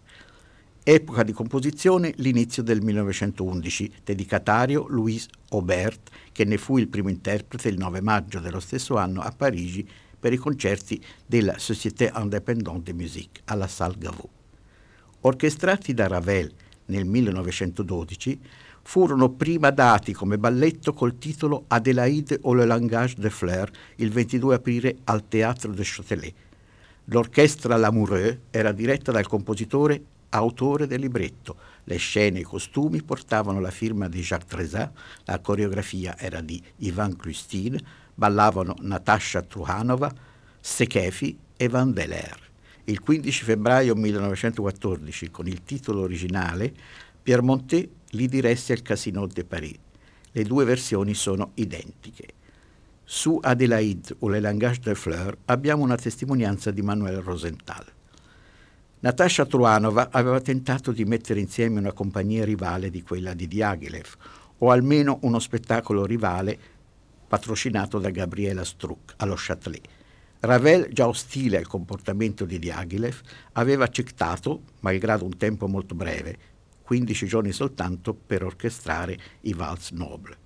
Epoca 0.83 1.23
di 1.23 1.33
composizione 1.33 2.15
l'inizio 2.17 2.63
del 2.63 2.81
1911, 2.81 3.93
dedicatario 4.05 4.87
Louis 4.89 5.27
Aubert, 5.51 6.09
che 6.33 6.47
ne 6.47 6.57
fu 6.57 6.79
il 6.79 6.89
primo 6.89 7.11
interprete 7.11 7.69
il 7.69 7.77
9 7.77 8.01
maggio 8.01 8.41
dello 8.41 8.61
stesso 8.61 8.97
anno 8.97 9.21
a 9.21 9.31
Parigi 9.31 9.87
per 10.19 10.33
i 10.33 10.39
concerti 10.39 10.99
della 11.27 11.59
Société 11.59 12.11
Indépendante 12.17 12.93
de 12.93 12.95
Musique 12.95 13.43
alla 13.45 13.69
Salle 13.69 13.97
Gaveau. 13.99 14.29
Orchestrati 15.21 15.93
da 15.93 16.07
Ravel 16.07 16.51
nel 16.89 17.05
1912, 17.05 18.39
furono 18.83 19.29
prima 19.31 19.71
dati 19.71 20.13
come 20.13 20.39
balletto 20.39 20.93
col 20.93 21.19
titolo 21.19 21.65
Adélaïde 21.69 22.39
ou 22.43 22.55
le 22.55 22.65
langage 22.65 23.17
de 23.17 23.29
fleurs 23.29 23.71
il 23.97 24.11
22 24.11 24.55
aprile 24.55 24.97
al 25.05 25.23
Théâtre 25.29 25.69
de 25.69 25.83
Châtelet. 25.85 26.35
L'orchestra 27.11 27.77
Lamoureux 27.77 28.39
era 28.51 28.73
diretta 28.73 29.13
dal 29.13 29.27
compositore 29.27 30.03
autore 30.31 30.87
del 30.87 31.01
libretto. 31.01 31.57
Le 31.85 31.97
scene 31.97 32.39
e 32.39 32.41
i 32.41 32.45
costumi 32.45 33.03
portavano 33.03 33.61
la 33.61 33.71
firma 33.71 34.09
di 34.09 34.21
Jacques 34.21 34.49
Trésat, 34.49 34.93
la 35.25 35.39
coreografia 35.39 36.19
era 36.19 36.41
di 36.41 36.63
Ivan 36.79 37.17
Clustin, 37.17 37.79
ballavano 38.15 38.75
Natasha 38.81 39.43
Truhanova, 39.43 40.13
Sekefi 40.61 41.39
e 41.57 41.69
Van 41.69 41.93
Veler. 41.93 42.48
Il 42.89 43.01
15 43.01 43.45
febbraio 43.45 43.95
1914, 43.95 45.31
con 45.31 45.47
il 45.47 45.63
titolo 45.63 46.01
originale, 46.01 46.73
Pierre 47.23 47.43
Montet 47.43 47.87
li 48.13 48.27
diresse 48.27 48.73
al 48.73 48.81
Casino 48.81 49.27
de 49.27 49.45
Paris. 49.45 49.77
Le 50.33 50.43
due 50.45 50.65
versioni 50.65 51.13
sono 51.13 51.51
identiche. 51.57 52.29
Su 53.05 53.39
Adélaïde 53.43 54.17
o 54.21 54.29
Le 54.29 54.41
Langage 54.41 54.81
de 54.81 54.95
Fleur 54.95 55.37
abbiamo 55.45 55.83
una 55.83 55.97
testimonianza 55.97 56.71
di 56.71 56.81
Manuel 56.81 57.21
Rosenthal. 57.21 57.85
Natasha 59.01 59.45
Truanova 59.45 60.09
aveva 60.11 60.41
tentato 60.41 60.91
di 60.91 61.05
mettere 61.05 61.41
insieme 61.41 61.81
una 61.81 61.93
compagnia 61.93 62.47
rivale 62.47 62.89
di 62.89 63.03
quella 63.03 63.35
di 63.35 63.47
Diaghilev, 63.47 64.17
o 64.61 64.71
almeno 64.71 65.19
uno 65.25 65.39
spettacolo 65.39 66.07
rivale 66.07 66.59
patrocinato 67.29 67.99
da 67.99 68.09
Gabriela 68.09 68.65
Struck 68.65 69.13
allo 69.19 69.35
Châtelet. 69.37 69.98
Ravel, 70.41 70.89
già 70.93 71.09
ostile 71.09 71.57
al 71.57 71.67
comportamento 71.67 72.45
di 72.45 72.61
Diaghilev, 72.61 73.21
aveva 73.53 73.85
accettato, 73.85 74.63
malgrado 74.81 75.25
un 75.25 75.37
tempo 75.37 75.67
molto 75.67 75.97
breve, 75.97 76.37
15 76.83 77.27
giorni 77.27 77.53
soltanto, 77.53 78.15
per 78.15 78.45
orchestrare 78.45 79.19
i 79.43 79.53
Vals 79.53 79.91
Noble. 79.91 80.37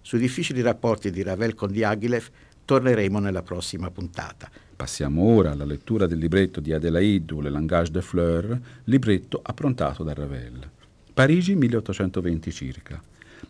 Sui 0.00 0.20
difficili 0.20 0.60
rapporti 0.60 1.10
di 1.10 1.22
Ravel 1.24 1.54
con 1.54 1.72
Diaghilev 1.72 2.28
torneremo 2.64 3.18
nella 3.18 3.42
prossima 3.42 3.90
puntata. 3.90 4.48
Passiamo 4.76 5.22
ora 5.22 5.50
alla 5.50 5.64
lettura 5.64 6.06
del 6.06 6.18
libretto 6.18 6.60
di 6.60 6.72
Adélaïde 6.72 7.32
ou 7.32 7.40
le 7.40 7.50
langage 7.50 7.90
de 7.90 8.02
fleurs, 8.02 8.58
libretto 8.84 9.40
approntato 9.42 10.04
da 10.04 10.12
Ravel. 10.12 10.70
Parigi 11.12 11.56
1820 11.56 12.52
circa. 12.52 13.02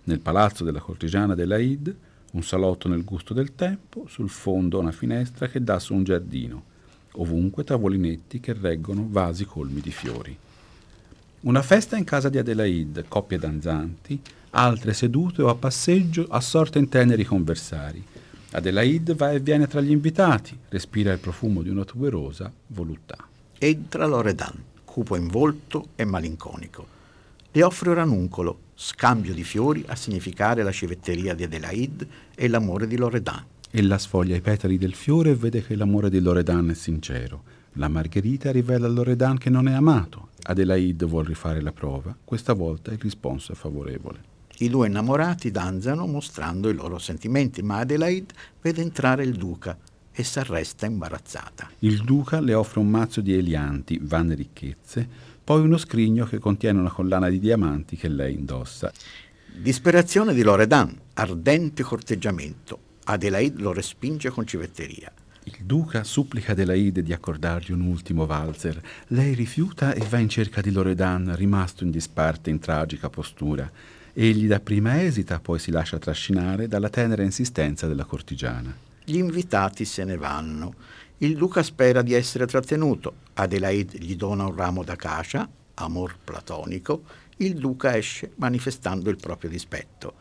Nel 0.05 0.21
palazzo 0.21 0.65
della 0.65 0.81
cortigiana 0.81 1.35
Adélaïde, 1.35 1.95
un 2.37 2.43
salotto 2.43 2.89
nel 2.89 3.03
gusto 3.03 3.33
del 3.33 3.55
tempo, 3.55 4.05
sul 4.09 4.29
fondo 4.29 4.79
una 4.79 4.93
finestra 4.93 5.49
che 5.49 5.65
dà 5.65 5.79
su 5.79 5.95
un 5.95 6.05
giardino, 6.05 6.63
ovunque 7.13 7.65
tavolinetti 7.65 8.41
che 8.41 8.53
reggono 8.53 9.07
vasi 9.09 9.47
colmi 9.47 9.81
di 9.81 9.91
fiori. 9.91 10.37
Una 11.41 11.63
festa 11.63 11.97
in 11.97 12.05
casa 12.05 12.29
di 12.29 12.37
Adelaide, 12.37 13.07
coppie 13.09 13.39
danzanti, 13.39 14.21
altre 14.51 14.93
sedute 14.93 15.43
o 15.43 15.49
a 15.49 15.55
passeggio 15.55 16.27
assorte 16.29 16.79
in 16.79 16.89
teneri 16.89 17.25
conversari, 17.25 18.05
Adelaide 18.51 19.15
va 19.15 19.33
e 19.33 19.41
viene 19.41 19.67
tra 19.67 19.81
gli 19.81 19.91
invitati, 19.91 20.57
respira 20.69 21.13
il 21.13 21.19
profumo 21.19 21.63
di 21.63 21.69
una 21.69 21.85
tuberosa 21.85 22.53
voluttà. 22.69 23.17
Entra 23.59 24.07
Loredan, 24.07 24.63
cupo 24.85 25.17
in 25.17 25.29
volto 25.29 25.89
e 25.97 26.05
malinconico. 26.05 26.87
Le 27.51 27.63
offre 27.63 27.91
un 27.91 27.97
ranuncolo, 27.97 28.59
scambio 28.75 29.33
di 29.33 29.43
fiori 29.43 29.83
a 29.87 29.97
significare 29.97 30.63
la 30.63 30.73
civetteria 30.73 31.35
di 31.35 31.45
Adelaide 31.45 32.07
e 32.37 32.47
l'amore 32.47 32.87
di 32.87 32.97
Loredan. 32.97 33.45
Ella 33.71 33.99
sfoglia 33.99 34.37
i 34.37 34.41
petali 34.41 34.79
del 34.79 34.95
fiore 34.95 35.31
e 35.31 35.35
vede 35.35 35.65
che 35.65 35.75
l'amore 35.75 36.09
di 36.09 36.21
Loredan 36.21 36.71
è 36.71 36.75
sincero. 36.75 37.43
La 37.73 37.89
Margherita 37.89 38.53
rivela 38.53 38.87
a 38.87 38.91
Loredan 38.91 39.39
che 39.39 39.51
non 39.51 39.67
è 39.67 39.73
amato. 39.73 40.29
Adelaide 40.43 41.05
vuole 41.07 41.29
rifare 41.29 41.61
la 41.61 41.73
prova. 41.73 42.17
Questa 42.25 42.53
volta 42.53 42.93
il 42.93 42.99
risponso 42.99 43.53
è 43.53 43.55
favorevole. 43.55 44.35
I 44.59 44.69
due 44.71 44.87
innamorati 44.87 45.51
danzano 45.51 46.07
mostrando 46.07 46.69
i 46.69 46.75
loro 46.75 46.99
sentimenti, 46.99 47.63
ma 47.63 47.79
Adelaide 47.79 48.33
vede 48.63 48.81
entrare 48.81 49.25
il 49.25 49.35
duca 49.35 49.77
e 50.13 50.25
s'arresta 50.25 50.87
imbarazzata. 50.87 51.69
Il 51.81 52.03
duca 52.03 52.41
le 52.41 52.55
offre 52.55 52.81
un 52.81 52.89
mazzo 52.89 53.21
di 53.21 53.35
elianti, 53.35 53.99
vane 54.03 54.35
ricchezze, 54.35 55.07
poi 55.45 55.61
uno 55.61 55.77
scrigno 55.77 56.25
che 56.25 56.39
contiene 56.39 56.81
una 56.81 56.91
collana 56.91 57.29
di 57.29 57.39
diamanti 57.39 57.97
che 57.97 58.09
lei 58.09 58.35
indossa. 58.35 58.91
Disperazione 59.59 60.35
di 60.35 60.43
Loredan, 60.43 60.95
ardente 61.15 61.83
corteggiamento. 61.83 62.79
Adelaide 63.05 63.63
lo 63.63 63.73
respinge 63.73 64.29
con 64.29 64.47
civetteria. 64.47 65.11
Il 65.45 65.57
duca 65.63 66.05
supplica 66.05 66.53
Adelaide 66.53 67.03
di 67.03 67.15
accordargli 67.15 67.73
un 67.73 67.81
ultimo 67.81 68.27
valzer. 68.27 68.79
Lei 69.09 69.33
rifiuta 69.33 69.95
e 69.95 70.07
va 70.11 70.19
in 70.19 70.29
cerca 70.29 70.61
di 70.61 70.71
Loredan, 70.71 71.35
rimasto 71.35 71.85
in 71.85 71.91
disparte 71.91 72.51
in 72.51 72.59
tragica 72.59 73.09
postura. 73.09 73.69
Egli 74.13 74.47
dapprima 74.47 75.03
esita, 75.03 75.41
poi 75.41 75.59
si 75.59 75.71
lascia 75.71 75.99
trascinare 75.99 76.69
dalla 76.69 76.91
tenera 76.91 77.23
insistenza 77.23 77.87
della 77.87 78.05
cortigiana. 78.05 78.77
Gli 79.05 79.17
invitati 79.17 79.87
se 79.87 80.05
ne 80.05 80.19
vanno. 80.19 80.75
Il 81.19 81.35
duca 81.35 81.63
spera 81.63 82.03
di 82.03 82.13
essere 82.13 82.47
trattenuto. 82.47 83.15
Adelaide 83.33 83.97
gli 83.97 84.17
dona 84.17 84.45
un 84.45 84.55
ramo 84.55 84.85
d'acacia, 84.85 85.49
amor 85.77 86.17
platonico. 86.23 87.25
Il 87.39 87.57
duca 87.57 87.97
esce 87.97 88.33
manifestando 88.37 89.11
il 89.11 89.17
proprio 89.17 89.51
dispetto. 89.51 90.15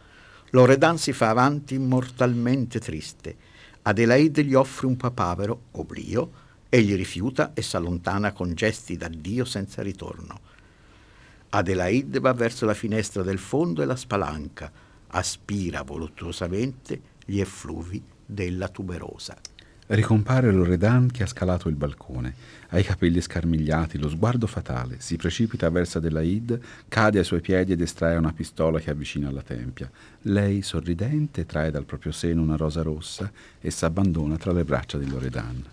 Loredan 0.50 0.98
si 0.98 1.14
fa 1.14 1.30
avanti 1.30 1.78
mortalmente 1.78 2.80
triste. 2.80 3.36
Adelaide 3.84 4.44
gli 4.44 4.54
offre 4.54 4.88
un 4.88 4.98
papavero, 4.98 5.64
oblio, 5.72 6.44
egli 6.70 6.96
rifiuta 6.96 7.54
e 7.54 7.62
s'allontana 7.62 8.34
con 8.34 8.54
gesti 8.54 8.98
d'addio 8.98 9.46
senza 9.46 9.82
ritorno. 9.82 10.40
Adelaide 11.50 12.20
va 12.20 12.34
verso 12.34 12.66
la 12.66 12.74
finestra 12.74 13.24
del 13.24 13.40
fondo 13.40 13.82
e 13.82 13.86
la 13.86 13.96
spalanca, 13.96 14.72
aspira 15.08 15.84
voluttuosamente 15.84 17.02
gli 17.24 17.40
effluvi 17.40 18.04
della 18.26 18.68
tuberosa. 18.68 19.38
Ricompare 19.88 20.52
Loredan 20.52 21.12
che 21.12 21.22
ha 21.22 21.28
scalato 21.28 21.70
il 21.70 21.76
balcone, 21.76 22.34
ha 22.70 22.80
i 22.80 22.84
capelli 22.84 23.22
scarmigliati, 23.22 24.00
lo 24.00 24.10
sguardo 24.10 24.48
fatale, 24.48 24.96
si 24.98 25.16
precipita 25.16 25.70
verso 25.70 26.00
Adelaide, 26.00 26.60
cade 26.88 27.20
ai 27.20 27.24
suoi 27.24 27.40
piedi 27.40 27.74
ed 27.74 27.82
estrae 27.82 28.18
una 28.18 28.34
pistola 28.34 28.80
che 28.80 28.90
avvicina 28.90 29.30
alla 29.30 29.44
tempia. 29.44 29.88
Lei, 30.22 30.64
sorridente, 30.64 31.46
trae 31.46 31.70
dal 31.70 31.86
proprio 31.86 32.12
seno 32.12 32.42
una 32.42 32.56
rosa 32.56 32.82
rossa 32.82 33.32
e 33.62 33.70
s'abbandona 33.70 34.38
tra 34.38 34.54
le 34.54 34.64
braccia 34.64 34.98
di 34.98 35.08
Loredan. 35.08 35.64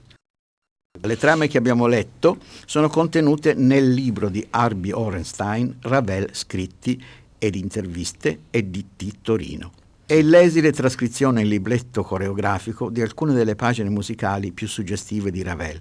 Le 1.00 1.16
trame 1.16 1.48
che 1.48 1.56
abbiamo 1.56 1.86
letto 1.86 2.36
sono 2.66 2.90
contenute 2.90 3.54
nel 3.54 3.94
libro 3.94 4.28
di 4.28 4.46
Arby 4.50 4.90
Orenstein, 4.90 5.76
Ravel 5.80 6.28
scritti 6.34 7.02
ed 7.38 7.54
interviste 7.54 8.40
e 8.50 8.68
di 8.68 8.84
T. 8.94 9.10
Torino. 9.22 9.72
È 10.12 10.20
l'esile 10.20 10.72
trascrizione 10.72 11.40
in 11.40 11.48
libretto 11.48 12.02
coreografico 12.02 12.90
di 12.90 13.00
alcune 13.00 13.32
delle 13.32 13.54
pagine 13.54 13.88
musicali 13.88 14.52
più 14.52 14.68
suggestive 14.68 15.30
di 15.30 15.42
Ravel. 15.42 15.80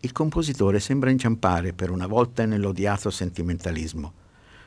Il 0.00 0.12
compositore 0.12 0.80
sembra 0.80 1.08
inciampare 1.08 1.72
per 1.72 1.88
una 1.90 2.06
volta 2.06 2.44
nell'odiato 2.44 3.08
sentimentalismo. 3.08 4.12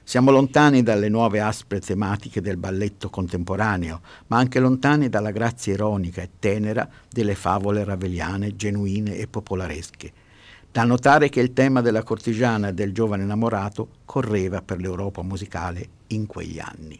Siamo 0.04 0.32
lontani 0.32 0.82
dalle 0.82 1.10
nuove 1.10 1.42
aspre 1.42 1.80
tematiche 1.80 2.42
del 2.42 2.58
balletto 2.58 3.12
contemporaneo, 3.12 4.02
ma 4.26 4.40
anche 4.40 4.60
lontani 4.60 5.10
dalla 5.10 5.30
grazia 5.30 5.74
ironica 5.74 6.24
e 6.24 6.32
tenera 6.40 6.90
delle 7.08 7.36
favole 7.36 7.84
raveliane, 7.84 8.56
genuine 8.56 9.16
e 9.16 9.28
popolaresche. 9.28 10.12
Da 10.72 10.86
notare 10.86 11.30
che 11.30 11.40
il 11.40 11.54
tema 11.54 11.82
della 11.82 12.02
cortigiana 12.02 12.70
e 12.70 12.74
del 12.74 12.94
giovane 12.94 13.22
innamorato 13.22 13.90
correva 14.06 14.64
per 14.64 14.80
l'Europa 14.80 15.22
musicale 15.22 15.88
in 16.08 16.26
quegli 16.26 16.58
anni. 16.58 17.00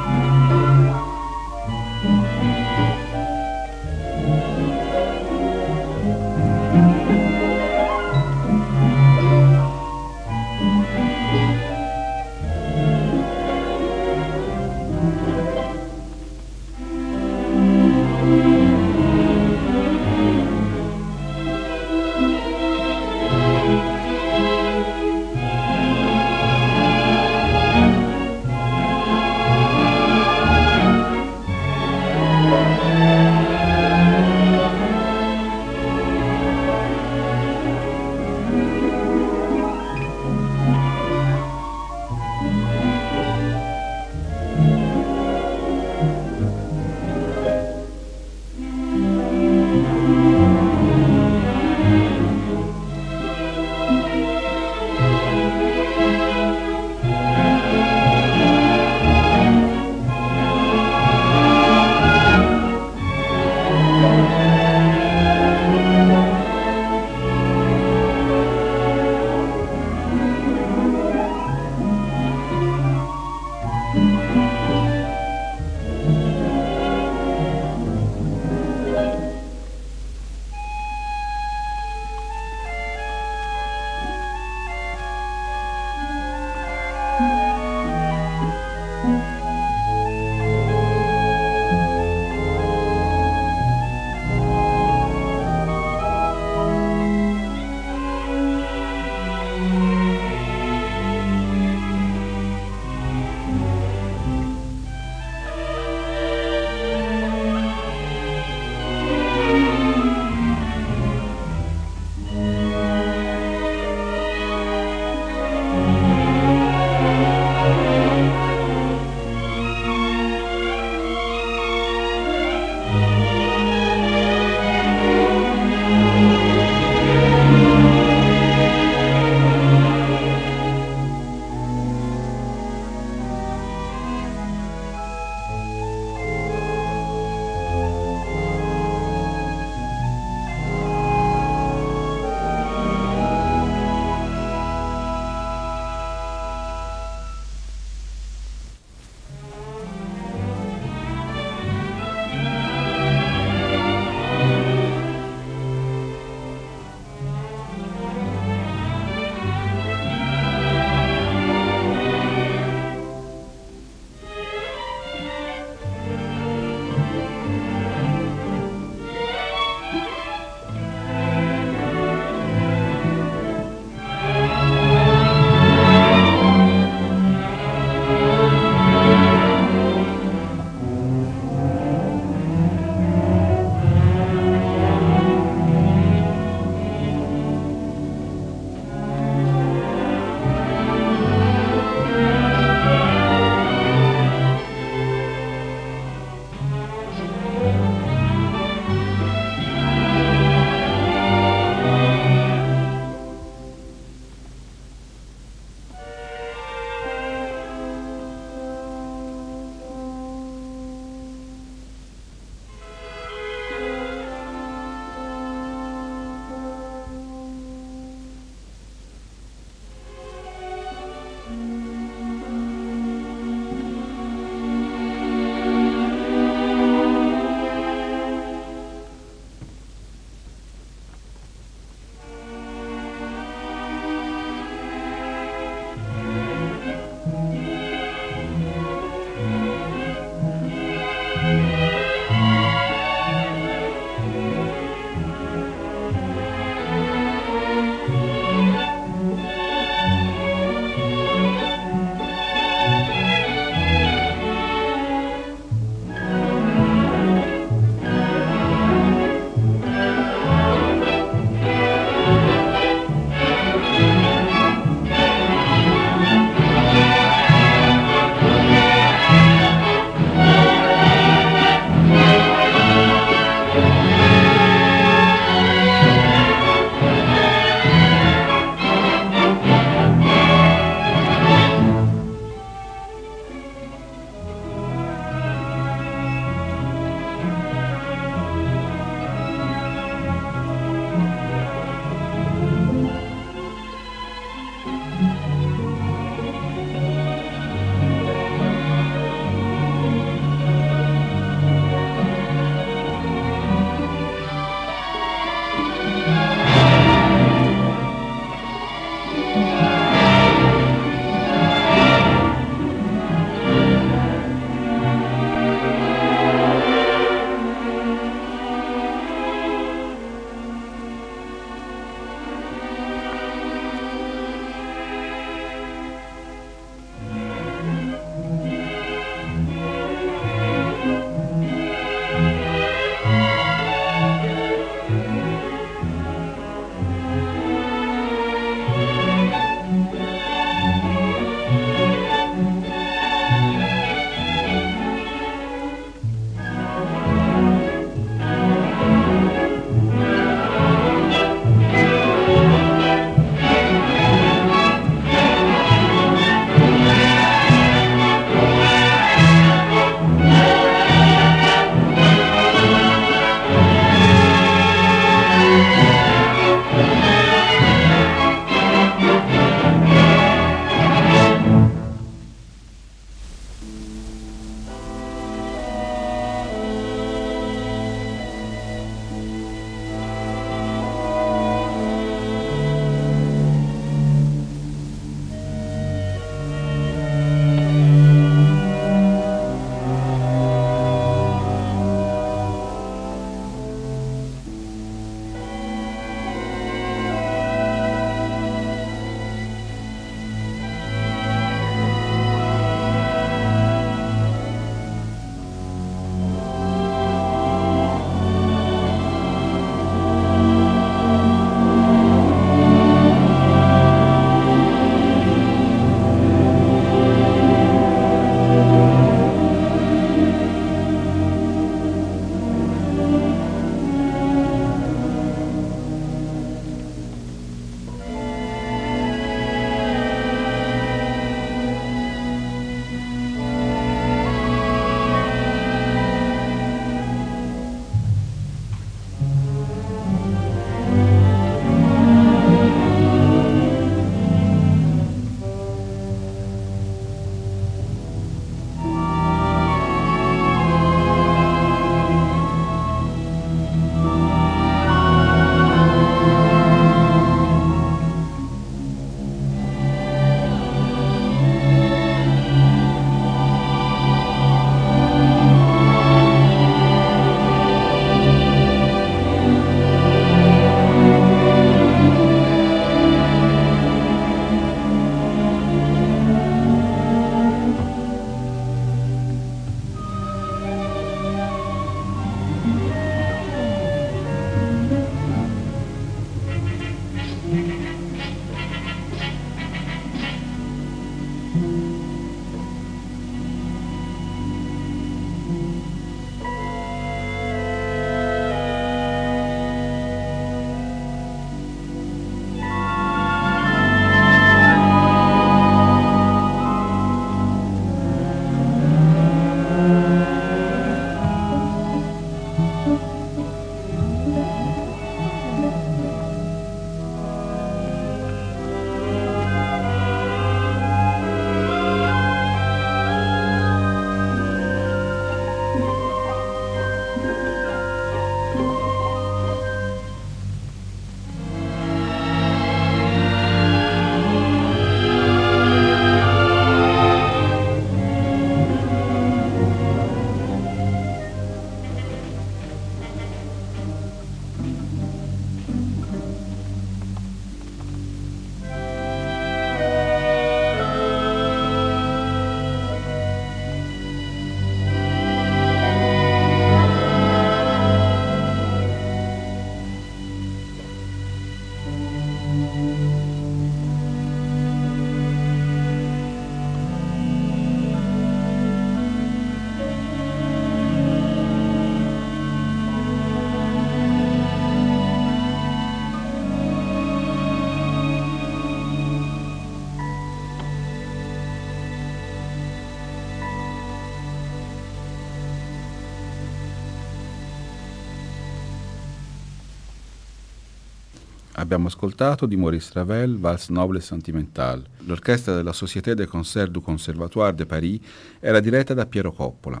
Abbiamo 591.92 592.06
ascoltato 592.06 592.66
di 592.66 592.76
Maurice 592.76 593.10
Ravel 593.14 593.58
Vals 593.58 593.88
Noble 593.88 594.18
et 594.18 594.22
Sentimental. 594.22 595.04
L'orchestra 595.24 595.74
della 595.74 595.92
Société 595.92 596.36
des 596.36 596.46
Concerts 596.46 596.92
du 596.92 597.00
Conservatoire 597.00 597.74
de 597.74 597.84
Paris 597.84 598.20
era 598.60 598.78
diretta 598.78 599.12
da 599.12 599.26
Piero 599.26 599.50
Coppola. 599.50 600.00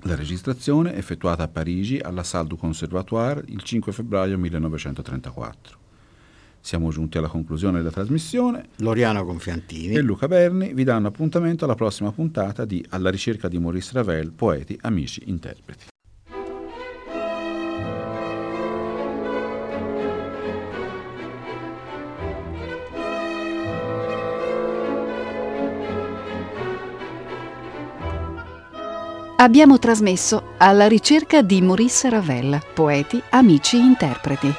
La 0.00 0.16
registrazione 0.16 0.96
effettuata 0.96 1.44
a 1.44 1.46
Parigi 1.46 2.00
alla 2.00 2.24
Salle 2.24 2.48
du 2.48 2.56
Conservatoire 2.56 3.44
il 3.46 3.62
5 3.62 3.92
febbraio 3.92 4.36
1934. 4.38 5.78
Siamo 6.58 6.90
giunti 6.90 7.18
alla 7.18 7.28
conclusione 7.28 7.78
della 7.78 7.92
trasmissione. 7.92 8.70
Loriano 8.78 9.24
Gonfiantini 9.24 9.94
e 9.94 10.00
Luca 10.00 10.26
Berni 10.26 10.74
vi 10.74 10.82
danno 10.82 11.06
appuntamento 11.06 11.64
alla 11.64 11.76
prossima 11.76 12.10
puntata 12.10 12.64
di 12.64 12.84
Alla 12.88 13.08
ricerca 13.08 13.46
di 13.46 13.60
Maurice 13.60 13.92
Ravel, 13.92 14.32
poeti, 14.32 14.76
amici, 14.80 15.22
interpreti. 15.26 15.89
Abbiamo 29.40 29.78
trasmesso 29.78 30.52
Alla 30.58 30.86
ricerca 30.86 31.40
di 31.40 31.62
Maurice 31.62 32.10
Ravel, 32.10 32.60
poeti, 32.74 33.22
amici, 33.30 33.78
interpreti. 33.78 34.52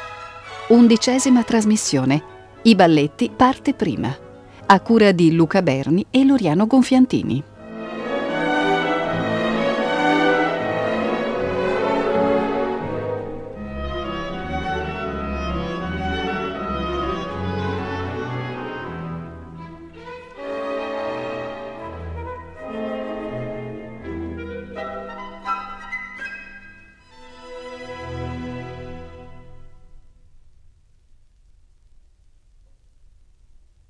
Undicesima 0.69 1.43
trasmissione. 1.43 2.23
I 2.63 2.73
balletti 2.73 3.29
parte 3.29 3.75
prima. 3.75 4.11
A 4.65 4.79
cura 4.79 5.11
di 5.11 5.35
Luca 5.35 5.61
Berni 5.61 6.07
e 6.09 6.25
Loriano 6.25 6.65
Gonfiantini. 6.65 7.43